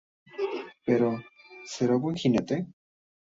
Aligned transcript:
Pero, 0.85 1.07
¿será 1.73 1.95
buen 2.03 2.15
jinete? 2.21 2.55